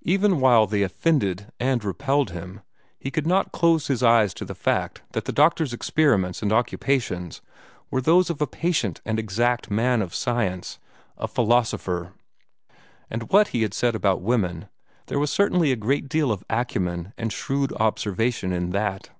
Even 0.00 0.40
while 0.40 0.66
they 0.66 0.80
offended 0.82 1.52
and 1.60 1.84
repelled 1.84 2.30
him, 2.30 2.62
he 2.98 3.10
could 3.10 3.26
not 3.26 3.52
close 3.52 3.86
his 3.88 4.02
eyes 4.02 4.32
to 4.32 4.46
the 4.46 4.54
fact 4.54 5.02
that 5.12 5.26
the 5.26 5.30
doctor's 5.30 5.74
experiments 5.74 6.40
and 6.40 6.54
occupations 6.54 7.42
were 7.90 8.00
those 8.00 8.30
of 8.30 8.40
a 8.40 8.46
patient 8.46 9.02
and 9.04 9.18
exact 9.18 9.70
man 9.70 10.00
of 10.00 10.14
science 10.14 10.78
a 11.18 11.28
philosopher. 11.28 12.14
And 13.10 13.28
what 13.28 13.48
he 13.48 13.60
had 13.60 13.74
said 13.74 13.94
about 13.94 14.22
women 14.22 14.70
there 15.08 15.18
was 15.18 15.30
certainly 15.30 15.70
a 15.70 15.76
great 15.76 16.08
deal 16.08 16.32
of 16.32 16.42
acumen 16.48 17.12
and 17.18 17.30
shrewd 17.30 17.70
observation 17.74 18.54
in 18.54 18.70
that. 18.70 19.10